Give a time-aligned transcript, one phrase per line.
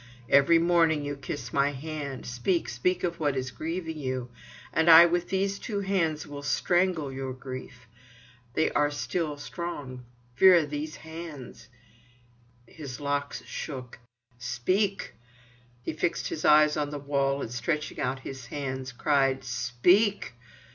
[0.29, 2.25] Every morning you kiss my hand.
[2.25, 7.33] Speak, speak of what is grieving you—and I with these two hands will strangle your
[7.33, 7.85] grief.
[8.55, 10.03] They are still strong,
[10.35, 11.67] Vera, these hands."
[12.65, 13.99] His locks shook.
[14.39, 15.13] "Speak!"
[15.83, 20.33] He fixed his eyes on the wall, and stretching out his hands, cried: "Speak!"